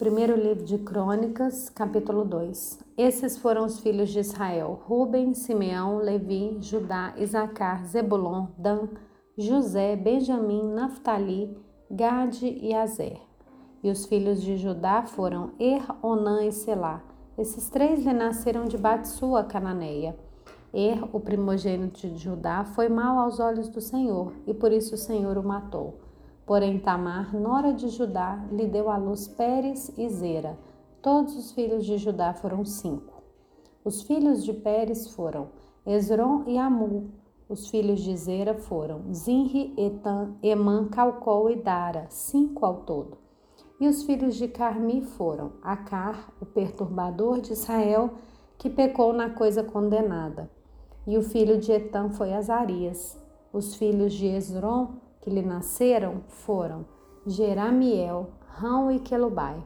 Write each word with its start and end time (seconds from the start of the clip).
Primeiro 0.00 0.34
livro 0.34 0.64
de 0.64 0.78
Crônicas, 0.78 1.68
capítulo 1.68 2.24
2. 2.24 2.78
Esses 2.96 3.36
foram 3.36 3.66
os 3.66 3.80
filhos 3.80 4.08
de 4.08 4.20
Israel: 4.20 4.80
Ruben, 4.86 5.34
Simeão, 5.34 5.98
Levi, 5.98 6.56
Judá, 6.58 7.12
Isacar, 7.18 7.84
Zebulon, 7.84 8.46
Dan, 8.56 8.88
José, 9.36 9.96
Benjamim, 9.96 10.72
Naphtali, 10.72 11.54
Gade 11.90 12.46
e 12.46 12.72
Azer. 12.74 13.20
E 13.82 13.90
os 13.90 14.06
filhos 14.06 14.40
de 14.40 14.56
Judá 14.56 15.02
foram 15.02 15.50
Er, 15.60 15.82
Onã 16.02 16.46
e 16.46 16.50
Selá. 16.50 17.02
Esses 17.36 17.68
três 17.68 18.02
lhe 18.02 18.14
nasceram 18.14 18.64
de 18.64 18.78
Batsua, 18.78 19.44
cananeia. 19.44 20.16
Er, 20.72 21.04
o 21.14 21.20
primogênito 21.20 22.08
de 22.08 22.16
Judá, 22.16 22.64
foi 22.64 22.88
mau 22.88 23.18
aos 23.18 23.38
olhos 23.38 23.68
do 23.68 23.82
Senhor, 23.82 24.32
e 24.46 24.54
por 24.54 24.72
isso 24.72 24.94
o 24.94 24.98
Senhor 24.98 25.36
o 25.36 25.42
matou. 25.42 25.98
Porém, 26.50 26.80
Tamar, 26.80 27.32
nora 27.32 27.72
de 27.72 27.86
Judá, 27.90 28.44
lhe 28.50 28.66
deu 28.66 28.90
à 28.90 28.96
luz 28.96 29.28
Pérez 29.28 29.96
e 29.96 30.08
Zera. 30.08 30.58
Todos 31.00 31.36
os 31.36 31.52
filhos 31.52 31.86
de 31.86 31.96
Judá 31.96 32.34
foram 32.34 32.64
cinco. 32.64 33.22
Os 33.84 34.02
filhos 34.02 34.42
de 34.42 34.52
Pérez 34.52 35.12
foram 35.12 35.50
Esron 35.86 36.42
e 36.48 36.58
Amul. 36.58 37.12
Os 37.48 37.68
filhos 37.68 38.00
de 38.00 38.16
Zera 38.16 38.54
foram 38.54 39.14
Zinri, 39.14 39.72
Etan, 39.78 40.34
Emã, 40.42 40.88
Calcol 40.88 41.50
e 41.50 41.54
Dara, 41.54 42.06
cinco 42.08 42.66
ao 42.66 42.78
todo. 42.78 43.16
E 43.78 43.86
os 43.86 44.02
filhos 44.02 44.34
de 44.34 44.48
Carmi 44.48 45.02
foram 45.02 45.52
Acar, 45.62 46.32
o 46.40 46.44
perturbador 46.44 47.40
de 47.40 47.52
Israel, 47.52 48.10
que 48.58 48.68
pecou 48.68 49.12
na 49.12 49.30
coisa 49.30 49.62
condenada. 49.62 50.50
E 51.06 51.16
o 51.16 51.22
filho 51.22 51.60
de 51.60 51.70
Etan 51.70 52.10
foi 52.10 52.32
Azarias. 52.32 53.16
Os 53.52 53.76
filhos 53.76 54.12
de 54.12 54.26
Esron 54.26 54.98
que 55.20 55.30
lhe 55.30 55.42
nasceram 55.42 56.22
foram 56.28 56.84
Jeramiel, 57.26 58.30
Rão 58.48 58.90
e 58.90 58.98
Quelubai. 59.00 59.62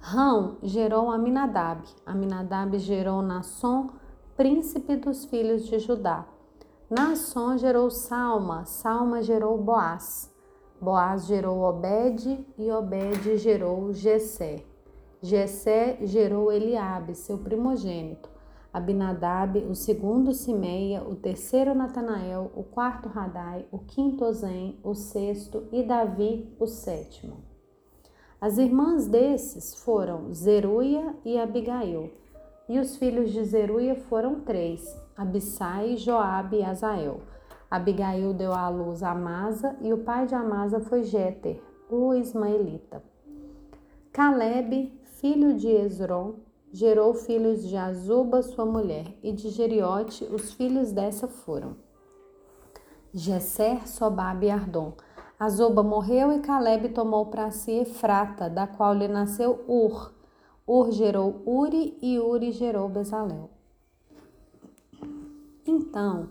Rão 0.00 0.56
gerou 0.62 1.10
Aminadab, 1.10 1.82
Aminadab 2.04 2.78
gerou 2.78 3.22
Nasson, 3.22 3.88
príncipe 4.36 4.96
dos 4.96 5.24
filhos 5.24 5.64
de 5.66 5.78
Judá. 5.78 6.26
Nasson 6.88 7.58
gerou 7.58 7.90
Salma, 7.90 8.64
Salma 8.64 9.22
gerou 9.22 9.58
Boaz. 9.58 10.32
Boaz 10.80 11.26
gerou 11.26 11.62
Obed 11.62 12.46
e 12.56 12.70
Obed 12.70 13.36
gerou 13.36 13.92
Jessé. 13.92 14.64
Jessé 15.20 15.98
gerou 16.02 16.52
Eliabe, 16.52 17.14
seu 17.14 17.36
primogênito. 17.38 18.30
Abinadab, 18.72 19.58
o 19.58 19.74
segundo 19.74 20.32
Simeia, 20.32 21.02
o 21.02 21.14
terceiro 21.14 21.74
Natanael, 21.74 22.50
o 22.54 22.62
quarto 22.62 23.08
Radai, 23.08 23.66
o 23.72 23.78
quinto 23.78 24.24
Ozem, 24.24 24.78
o 24.84 24.94
sexto 24.94 25.66
e 25.72 25.82
Davi, 25.82 26.54
o 26.60 26.66
sétimo. 26.66 27.38
As 28.40 28.58
irmãs 28.58 29.08
desses 29.08 29.82
foram 29.82 30.32
Zeruia 30.32 31.16
e 31.24 31.38
Abigail, 31.38 32.12
e 32.68 32.78
os 32.78 32.96
filhos 32.96 33.32
de 33.32 33.42
Zeruia 33.42 33.96
foram 33.96 34.40
três, 34.40 34.96
Abissai, 35.16 35.96
Joabe 35.96 36.58
e 36.58 36.64
Azael. 36.64 37.20
Abigail 37.70 38.32
deu 38.34 38.52
à 38.52 38.68
luz 38.68 39.02
Amasa 39.02 39.76
e 39.80 39.92
o 39.92 39.98
pai 39.98 40.26
de 40.26 40.34
Amasa 40.34 40.78
foi 40.78 41.02
Jéter, 41.02 41.60
o 41.90 42.14
ismaelita. 42.14 43.02
Caleb, 44.12 44.92
filho 45.04 45.54
de 45.54 45.68
Esron, 45.68 46.34
gerou 46.72 47.14
filhos 47.14 47.66
de 47.66 47.76
Azuba, 47.76 48.42
sua 48.42 48.64
mulher, 48.64 49.16
e 49.22 49.32
de 49.32 49.48
Geriote 49.48 50.24
os 50.24 50.52
filhos 50.52 50.92
dessa 50.92 51.26
foram 51.26 51.76
Gesser, 53.12 53.88
Sobabe 53.88 54.46
e 54.46 54.50
Ardom. 54.50 54.92
Azuba 55.40 55.82
morreu 55.82 56.32
e 56.32 56.40
Caleb 56.40 56.90
tomou 56.90 57.26
para 57.26 57.50
si 57.50 57.72
Efrata, 57.72 58.50
da 58.50 58.66
qual 58.66 58.92
lhe 58.92 59.08
nasceu 59.08 59.64
Ur. 59.66 60.12
Ur 60.66 60.90
gerou 60.92 61.42
Uri 61.46 61.96
e 62.02 62.18
Uri 62.18 62.52
gerou 62.52 62.88
Bezalel. 62.88 63.48
Então, 65.66 66.28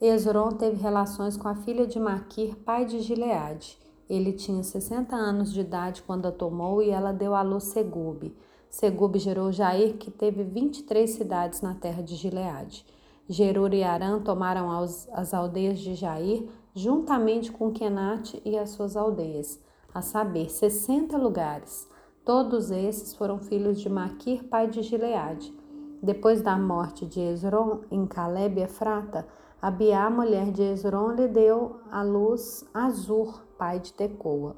Esron 0.00 0.52
teve 0.52 0.80
relações 0.80 1.36
com 1.36 1.48
a 1.48 1.54
filha 1.54 1.86
de 1.86 1.98
Maquir, 1.98 2.56
pai 2.56 2.84
de 2.84 3.00
Gileade. 3.00 3.78
Ele 4.08 4.32
tinha 4.32 4.62
60 4.62 5.14
anos 5.14 5.52
de 5.52 5.60
idade 5.60 6.02
quando 6.02 6.26
a 6.26 6.32
tomou 6.32 6.82
e 6.82 6.90
ela 6.90 7.12
deu 7.12 7.34
à 7.34 7.42
luz 7.42 7.64
Segube. 7.64 8.36
Segub 8.74 9.16
gerou 9.20 9.52
Jair, 9.52 9.96
que 9.98 10.10
teve 10.10 10.42
23 10.42 11.08
cidades 11.08 11.62
na 11.62 11.76
terra 11.76 12.02
de 12.02 12.16
Gileade. 12.16 12.84
Gerur 13.28 13.72
e 13.72 13.84
Arã 13.84 14.18
tomaram 14.18 14.68
as, 14.68 15.08
as 15.12 15.32
aldeias 15.32 15.78
de 15.78 15.94
Jair, 15.94 16.48
juntamente 16.74 17.52
com 17.52 17.70
Kenate 17.70 18.42
e 18.44 18.58
as 18.58 18.70
suas 18.70 18.96
aldeias, 18.96 19.60
a 19.94 20.02
saber, 20.02 20.50
60 20.50 21.16
lugares. 21.16 21.88
Todos 22.24 22.72
esses 22.72 23.14
foram 23.14 23.38
filhos 23.38 23.80
de 23.80 23.88
Maquir, 23.88 24.42
pai 24.42 24.66
de 24.66 24.82
Gileade. 24.82 25.54
Depois 26.02 26.42
da 26.42 26.58
morte 26.58 27.06
de 27.06 27.20
Esron 27.20 27.82
em 27.92 28.04
Caleb 28.04 28.58
e 28.58 28.64
Efrata, 28.64 29.24
Abiá, 29.62 30.10
mulher 30.10 30.50
de 30.50 30.62
Esron, 30.62 31.12
lhe 31.12 31.28
deu 31.28 31.76
à 31.92 32.02
luz 32.02 32.68
Azur, 32.74 33.40
pai 33.56 33.78
de 33.78 33.92
Tecoa. 33.92 34.56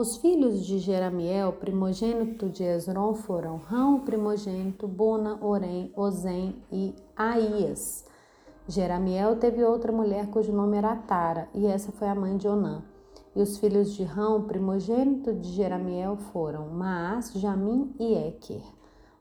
Os 0.00 0.16
filhos 0.18 0.64
de 0.64 0.78
Jeramiel, 0.78 1.54
primogênito 1.54 2.48
de 2.48 2.62
Esron, 2.62 3.14
foram 3.14 3.56
Rão, 3.56 3.98
primogênito, 3.98 4.86
Buna, 4.86 5.44
Orem, 5.44 5.92
Ozem 5.96 6.54
e 6.70 6.94
Aías. 7.16 8.06
Jeramiel 8.68 9.34
teve 9.40 9.64
outra 9.64 9.90
mulher 9.90 10.28
cujo 10.28 10.52
nome 10.52 10.76
era 10.76 10.94
Tara, 10.94 11.48
e 11.52 11.66
essa 11.66 11.90
foi 11.90 12.06
a 12.06 12.14
mãe 12.14 12.36
de 12.36 12.46
Onã. 12.46 12.84
E 13.34 13.42
os 13.42 13.58
filhos 13.58 13.92
de 13.92 14.04
Rão, 14.04 14.44
primogênito 14.44 15.34
de 15.34 15.48
Jeramiel, 15.48 16.16
foram 16.32 16.68
Maás, 16.68 17.32
Jamim 17.32 17.92
e 17.98 18.14
Eker. 18.14 18.62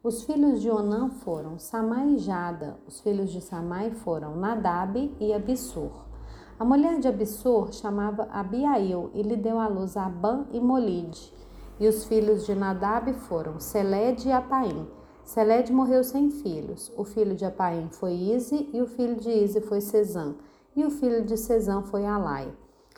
Os 0.03 0.25
filhos 0.25 0.61
de 0.61 0.69
Onã 0.69 1.09
foram 1.09 1.57
Samai 1.57 2.09
e 2.09 2.17
Jada. 2.19 2.77
Os 2.87 2.99
filhos 2.99 3.31
de 3.31 3.41
Samai 3.41 3.89
foram 3.89 4.35
Nadab 4.35 5.11
e 5.19 5.33
Abissur. 5.33 6.06
A 6.59 6.65
mulher 6.65 6.99
de 6.99 7.07
Abissur 7.07 7.71
chamava 7.71 8.27
Abiail 8.31 9.11
e 9.13 9.21
lhe 9.21 9.35
deu 9.35 9.59
à 9.59 9.67
luz 9.67 9.95
Abã 9.95 10.43
e 10.51 10.59
Molide. 10.59 11.31
E 11.79 11.87
os 11.87 12.05
filhos 12.05 12.47
de 12.47 12.55
Nadab 12.55 13.13
foram 13.13 13.59
Seled 13.59 14.27
e 14.27 14.31
Apaim. 14.31 14.87
Seled 15.23 15.71
morreu 15.71 16.03
sem 16.03 16.31
filhos. 16.31 16.91
O 16.97 17.03
filho 17.03 17.35
de 17.35 17.45
Apaim 17.45 17.89
foi 17.91 18.13
Ize 18.13 18.67
e 18.73 18.81
o 18.81 18.87
filho 18.87 19.17
de 19.17 19.29
Ize 19.29 19.61
foi 19.61 19.81
Cesã. 19.81 20.33
E 20.75 20.83
o 20.83 20.89
filho 20.89 21.23
de 21.23 21.37
Cesã 21.37 21.83
foi 21.83 22.07
Alai. 22.07 22.51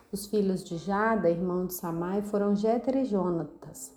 Os 0.10 0.26
filhos 0.26 0.64
de 0.64 0.78
Jada, 0.78 1.30
irmão 1.30 1.66
de 1.66 1.74
Samai, 1.74 2.22
foram 2.22 2.56
Jéter 2.56 2.96
e 2.96 3.04
Jonatas. 3.04 3.94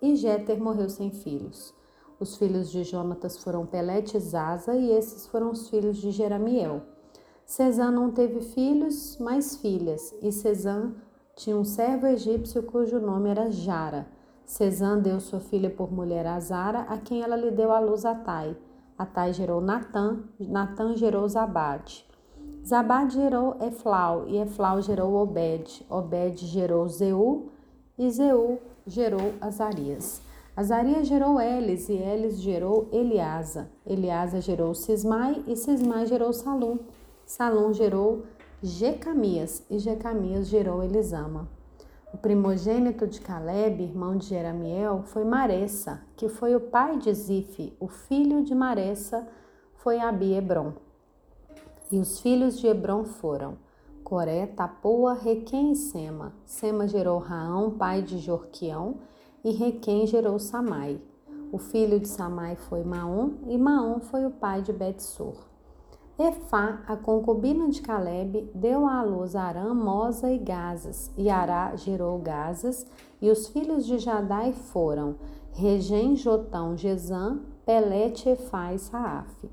E 0.00 0.14
Jéter 0.14 0.62
morreu 0.62 0.88
sem 0.88 1.10
filhos. 1.10 1.74
Os 2.20 2.36
filhos 2.36 2.70
de 2.70 2.84
Jonatas 2.84 3.38
foram 3.38 3.66
Pelete 3.66 4.16
e 4.16 4.20
Zaza, 4.20 4.76
e 4.76 4.92
esses 4.92 5.26
foram 5.26 5.50
os 5.50 5.68
filhos 5.68 5.96
de 5.96 6.12
Jeramiel. 6.12 6.93
Cesã 7.46 7.90
não 7.90 8.10
teve 8.10 8.40
filhos, 8.40 9.18
mas 9.20 9.56
filhas, 9.56 10.14
e 10.22 10.32
Cesã 10.32 10.92
tinha 11.36 11.56
um 11.56 11.64
servo 11.64 12.06
egípcio 12.06 12.62
cujo 12.62 12.98
nome 12.98 13.28
era 13.28 13.50
Jara. 13.50 14.06
Cesã 14.46 14.98
deu 14.98 15.20
sua 15.20 15.40
filha 15.40 15.70
por 15.70 15.92
mulher 15.92 16.26
a 16.26 16.38
Zara, 16.40 16.80
a 16.82 16.96
quem 16.98 17.22
ela 17.22 17.36
lhe 17.36 17.50
deu 17.50 17.72
à 17.72 17.78
luz 17.78 18.04
Atai. 18.04 18.56
Atai 18.96 19.32
gerou 19.32 19.60
Natã, 19.60 20.18
Natã 20.38 20.96
gerou 20.96 21.28
Zabade. 21.28 22.06
Zabade 22.64 23.14
gerou 23.14 23.56
Eflau, 23.60 24.26
e 24.28 24.38
Eflau 24.38 24.80
gerou 24.80 25.14
Obed. 25.14 25.84
Obed 25.90 26.46
gerou 26.46 26.88
Zeu, 26.88 27.50
e 27.98 28.10
Zeu 28.10 28.60
gerou 28.86 29.34
Azarias. 29.40 30.22
Azarias 30.56 31.06
gerou 31.06 31.40
Elis, 31.40 31.88
e 31.88 31.94
Elis 31.94 32.40
gerou 32.40 32.88
Eliasa. 32.92 33.70
Eliasa 33.84 34.40
gerou 34.40 34.74
Sismai, 34.74 35.42
e 35.46 35.56
Sismai 35.56 36.06
gerou 36.06 36.32
Salum. 36.32 36.78
Salom 37.26 37.72
gerou 37.72 38.24
Jecamias 38.62 39.64
e 39.70 39.78
Jecamias 39.78 40.46
gerou 40.46 40.82
Elisama. 40.82 41.48
O 42.12 42.18
primogênito 42.18 43.06
de 43.06 43.18
Caleb, 43.20 43.82
irmão 43.82 44.16
de 44.16 44.26
Jeramiel, 44.26 45.02
foi 45.04 45.24
Maressa, 45.24 46.02
que 46.16 46.28
foi 46.28 46.54
o 46.54 46.60
pai 46.60 46.98
de 46.98 47.12
Zife. 47.14 47.74
O 47.80 47.88
filho 47.88 48.44
de 48.44 48.54
Maressa 48.54 49.26
foi 49.76 49.98
Abi 49.98 50.34
Hebron. 50.34 50.74
E 51.90 51.98
os 51.98 52.20
filhos 52.20 52.58
de 52.58 52.66
Hebron 52.66 53.04
foram 53.04 53.56
Coré, 54.04 54.46
Tapoa, 54.46 55.14
Requém 55.14 55.72
e 55.72 55.76
Sema. 55.76 56.34
Sema 56.44 56.86
gerou 56.86 57.18
Raão, 57.18 57.70
pai 57.70 58.02
de 58.02 58.18
Jorquião, 58.18 58.96
e 59.42 59.50
Requém 59.50 60.06
gerou 60.06 60.38
Samai. 60.38 61.00
O 61.50 61.56
filho 61.56 61.98
de 61.98 62.06
Samai 62.06 62.54
foi 62.54 62.84
Maom, 62.84 63.30
e 63.48 63.56
Maom 63.56 64.00
foi 64.00 64.26
o 64.26 64.30
pai 64.30 64.60
de 64.60 64.74
Betsur. 64.74 65.53
Efá, 66.16 66.80
a 66.86 66.96
concubina 66.96 67.68
de 67.68 67.82
Caleb, 67.82 68.48
deu 68.54 68.86
à 68.86 69.02
luz 69.02 69.34
Arã, 69.34 69.74
Mosa 69.74 70.30
e 70.30 70.38
Gazas, 70.38 71.10
e 71.18 71.28
Ará 71.28 71.74
gerou 71.74 72.20
Gazas, 72.20 72.86
e 73.20 73.28
os 73.28 73.48
filhos 73.48 73.84
de 73.84 73.98
Jadai 73.98 74.52
foram 74.52 75.16
Regem, 75.50 76.14
Jotão, 76.14 76.76
Gezã, 76.76 77.40
Pelete, 77.66 78.28
Efá 78.28 78.72
e 78.72 78.78
Saaf. 78.78 79.50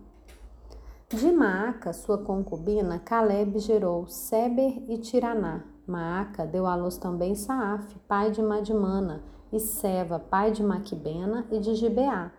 De 1.10 1.32
Maaca, 1.32 1.94
sua 1.94 2.20
concubina, 2.20 3.00
Caleb 3.00 3.58
gerou 3.58 4.06
Seber 4.08 4.84
e 4.88 5.00
Tiraná. 5.00 5.64
Maaca 5.88 6.46
deu 6.46 6.68
à 6.68 6.76
luz 6.76 6.96
também 6.96 7.34
Saaf, 7.34 7.98
pai 8.08 8.30
de 8.30 8.42
Madimana, 8.44 9.24
e 9.52 9.60
Seva, 9.60 10.20
pai 10.20 10.52
de 10.52 10.62
Maquibena 10.62 11.44
e 11.52 11.58
de 11.58 11.74
Gibeá. 11.74 12.32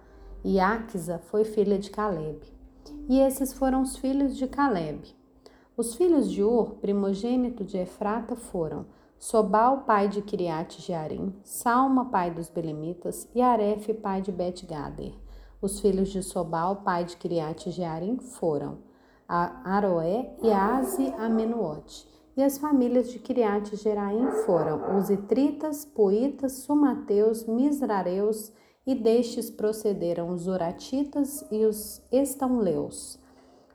E 0.45 0.61
Aquisa 0.61 1.19
foi 1.19 1.43
filha 1.43 1.77
de 1.77 1.91
Caleb. 1.91 2.62
E 3.09 3.21
esses 3.21 3.53
foram 3.53 3.83
os 3.83 3.97
filhos 3.97 4.37
de 4.37 4.47
Caleb. 4.47 5.15
Os 5.77 5.95
filhos 5.95 6.31
de 6.31 6.43
Ur, 6.43 6.77
primogênito 6.81 7.65
de 7.65 7.79
Efrata, 7.79 8.37
foram 8.37 8.87
Sobal, 9.19 9.83
pai 9.83 10.09
de 10.09 10.23
Kiriat 10.23 10.81
Jearim, 10.81 11.35
Salma, 11.43 12.07
pai 12.07 12.31
dos 12.31 12.49
Belemitas, 12.49 13.29
e 13.35 13.41
Aref, 13.41 13.93
pai 13.95 14.21
de 14.21 14.33
Bet-Gader. 14.33 15.15
Os 15.61 15.81
filhos 15.81 16.09
de 16.09 16.23
Sobal, 16.23 16.77
pai 16.77 17.05
de 17.05 17.17
Kiriat 17.17 17.71
Jearim, 17.71 18.19
foram 18.19 18.79
Aroé 19.29 20.35
e 20.43 20.51
Aze 20.51 21.15
Amenuote. 21.17 22.07
E 22.37 22.43
as 22.43 22.59
famílias 22.59 23.11
de 23.11 23.19
Kiriat 23.19 23.77
Jeraim 23.77 24.31
foram 24.47 24.97
os 24.97 25.11
Itritas, 25.11 25.85
Poitas, 25.85 26.53
Sumateus, 26.53 27.47
Misrareus, 27.47 28.53
e 28.87 28.95
destes 28.95 29.51
procederam 29.51 30.31
os 30.31 30.49
Oratitas 30.49 31.45
e 31.51 31.65
os 31.65 32.03
Estanleus. 32.11 33.19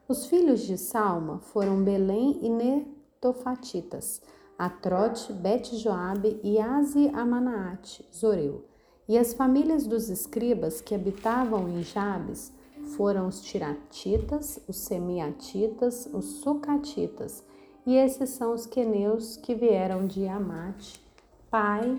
Os 0.07 0.25
filhos 0.25 0.61
de 0.61 0.77
Salma 0.77 1.39
foram 1.39 1.83
Belém 1.83 2.39
e 2.41 2.49
Netofatitas, 2.49 4.21
Atrote, 4.57 5.31
Bet-Joabe 5.33 6.39
e 6.43 6.59
Aze 6.59 7.09
Amanaate, 7.09 8.05
Zoreu. 8.13 8.65
E 9.07 9.17
as 9.17 9.33
famílias 9.33 9.87
dos 9.87 10.09
escribas 10.09 10.81
que 10.81 10.95
habitavam 10.95 11.69
em 11.69 11.83
Jabes 11.83 12.51
foram 12.95 13.27
os 13.27 13.41
Tiratitas, 13.41 14.59
os 14.67 14.77
Semiatitas, 14.77 16.07
os 16.13 16.25
Sucatitas, 16.41 17.43
e 17.85 17.95
esses 17.95 18.31
são 18.31 18.53
os 18.53 18.65
queneus 18.65 19.37
que 19.37 19.55
vieram 19.55 20.05
de 20.05 20.27
Amate, 20.27 21.01
pai 21.49 21.97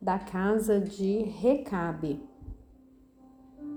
da 0.00 0.18
casa 0.18 0.80
de 0.80 1.22
Recabe. 1.22 2.20